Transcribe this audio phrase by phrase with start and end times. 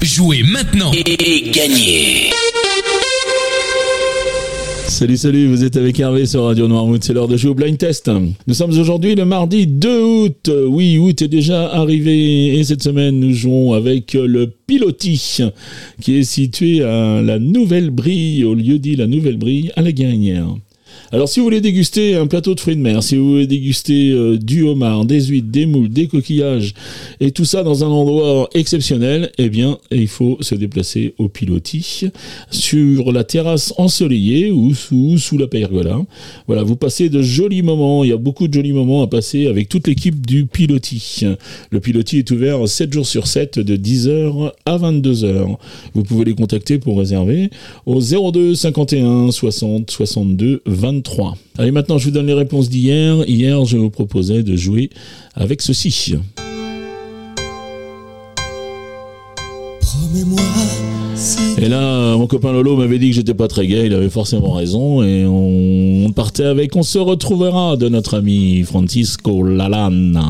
[0.00, 1.02] Jouez maintenant et
[1.50, 2.30] gagnez
[4.86, 7.76] Salut, salut, vous êtes avec Hervé sur Radio Noirmouth, c'est l'heure de jouer au blind
[7.76, 8.08] test.
[8.46, 10.52] Nous sommes aujourd'hui le mardi 2 août.
[10.68, 15.40] Oui, août est déjà arrivé et cette semaine nous jouons avec le Piloti
[16.00, 19.90] qui est situé à la Nouvelle Brie, au lieu dit la Nouvelle Brie, à la
[19.90, 20.46] Guérinière.
[21.10, 24.10] Alors si vous voulez déguster un plateau de fruits de mer, si vous voulez déguster
[24.10, 26.74] euh, du homard, des huîtres, des moules, des coquillages,
[27.20, 32.04] et tout ça dans un endroit exceptionnel, eh bien il faut se déplacer au pilotis,
[32.50, 35.98] sur la terrasse ensoleillée ou sous, sous la pergola.
[36.46, 39.46] Voilà, vous passez de jolis moments, il y a beaucoup de jolis moments à passer
[39.46, 41.24] avec toute l'équipe du pilotis.
[41.70, 45.56] Le pilotis est ouvert 7 jours sur 7 de 10h à 22h.
[45.94, 47.50] Vous pouvez les contacter pour réserver
[47.86, 51.10] au 02 51 60 62 22.
[51.58, 53.28] Allez, maintenant, je vous donne les réponses d'hier.
[53.28, 54.90] Hier, je vous proposais de jouer
[55.34, 56.14] avec ceci.
[61.60, 64.52] Et là, mon copain Lolo m'avait dit que j'étais pas très gay, il avait forcément
[64.52, 70.24] raison, et on partait avec On se retrouvera de notre ami Francisco Lalana.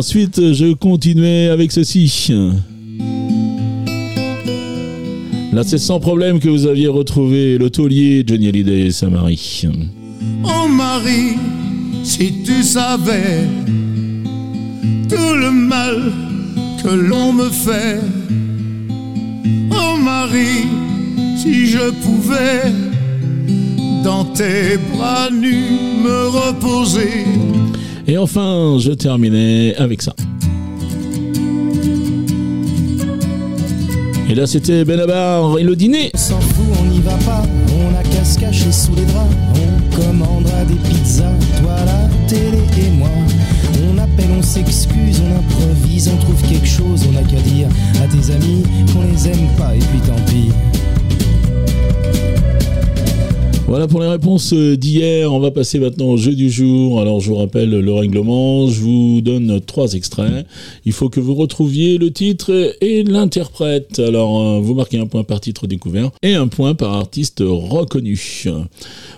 [0.00, 2.32] Ensuite, je continuais avec ceci.
[5.52, 9.66] Là, c'est sans problème que vous aviez retrouvé le taulier Johnny Hallyday et sa Marie.
[10.42, 11.36] Oh Marie,
[12.02, 13.46] si tu savais
[15.08, 16.12] tout le mal
[16.82, 18.00] que l'on me fait.
[19.70, 20.66] Oh Marie,
[21.36, 22.72] si je pouvais
[24.02, 27.24] dans tes bras nus me reposer.
[28.06, 30.14] Et enfin, je terminais avec ça.
[34.28, 36.10] Et là, c'était Benabar et le dîner.
[36.14, 37.42] On s'en fout, on n'y va pas.
[37.68, 39.34] On a qu'à se cacher sous les draps.
[39.56, 43.08] On commandera des pizzas, toi la télé et moi.
[43.92, 47.06] On appelle, on s'excuse, on improvise, on trouve quelque chose.
[47.12, 47.68] On a qu'à dire
[48.02, 50.00] à tes amis qu'on les aime pas et puis
[53.80, 55.32] Voilà pour les réponses d'hier.
[55.32, 57.00] On va passer maintenant au jeu du jour.
[57.00, 58.68] Alors, je vous rappelle le règlement.
[58.68, 60.44] Je vous donne trois extraits.
[60.84, 63.98] Il faut que vous retrouviez le titre et l'interprète.
[63.98, 68.44] Alors, euh, vous marquez un point par titre découvert et un point par artiste reconnu.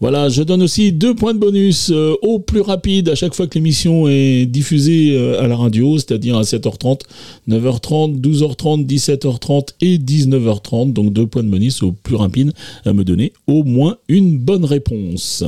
[0.00, 3.46] Voilà, je donne aussi deux points de bonus euh, au plus rapide à chaque fois
[3.46, 7.00] que l'émission est diffusée euh, à la radio, c'est-à-dire à 7h30,
[7.46, 10.94] 9h30, 12h30, 17h30 et 19h30.
[10.94, 12.54] Donc, deux points de bonus au plus rapide
[12.86, 15.44] à me donner au moins une bonne réponse.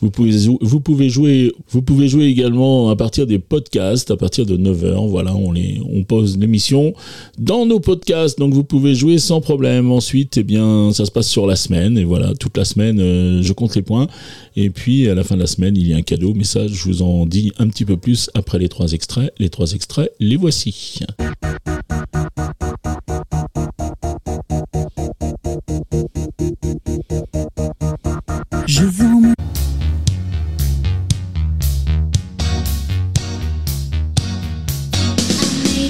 [0.00, 0.32] Vous pouvez,
[0.62, 5.08] vous pouvez, jouer, vous pouvez jouer également à partir des podcasts, à partir de 9h.
[5.08, 6.94] Voilà, on, les, on pose l'émission
[7.38, 9.92] dans nos podcasts, donc vous pouvez jouer sans problème.
[9.92, 13.42] Ensuite, eh bien, ça se passe sur la semaine, et voilà, toute la semaine, euh,
[13.42, 14.08] je compte les points.
[14.56, 16.66] Et puis, à la fin de la semaine, il y a un cadeau, mais ça,
[16.66, 19.32] je vous en dis un petit peu plus après les trois extraits.
[19.38, 21.00] Les trois extraits, les voici.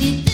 [0.01, 0.28] it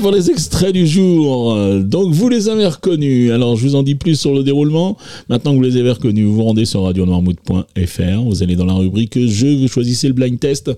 [0.00, 1.56] Pour les extraits du jour.
[1.80, 3.30] Donc vous les avez reconnus.
[3.30, 4.96] Alors je vous en dis plus sur le déroulement.
[5.28, 8.22] Maintenant que vous les avez reconnus, vous vous rendez sur radionoirmouth.fr.
[8.26, 10.70] Vous allez dans la rubrique jeu, vous choisissez le blind test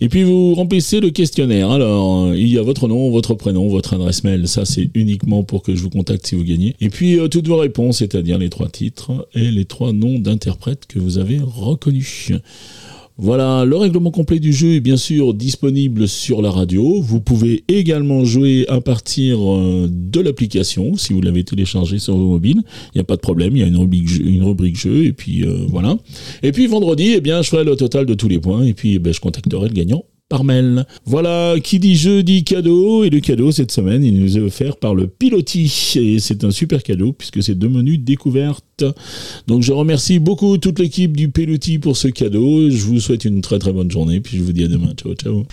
[0.00, 1.70] et puis vous remplissez le questionnaire.
[1.70, 4.48] Alors il y a votre nom, votre prénom, votre adresse mail.
[4.48, 6.74] Ça c'est uniquement pour que je vous contacte si vous gagnez.
[6.80, 10.86] Et puis euh, toutes vos réponses, c'est-à-dire les trois titres et les trois noms d'interprètes
[10.86, 12.32] que vous avez reconnus.
[13.20, 17.00] Voilà, le règlement complet du jeu est bien sûr disponible sur la radio.
[17.00, 22.28] Vous pouvez également jouer à partir euh, de l'application si vous l'avez téléchargé sur vos
[22.28, 22.62] mobiles.
[22.94, 25.04] Il n'y a pas de problème, il y a une rubrique jeu, une rubrique jeu
[25.04, 25.98] et puis euh, voilà.
[26.44, 28.94] Et puis vendredi, eh bien, je ferai le total de tous les points et puis
[28.94, 30.86] eh ben, je contacterai le gagnant par.
[31.04, 34.76] Voilà, qui dit jeu dit cadeau, et le cadeau cette semaine, il nous est offert
[34.76, 38.84] par le Piloti, et c'est un super cadeau puisque c'est deux menus découvertes.
[39.46, 43.40] Donc je remercie beaucoup toute l'équipe du Piloti pour ce cadeau, je vous souhaite une
[43.40, 45.44] très très bonne journée, puis je vous dis à demain, ciao ciao.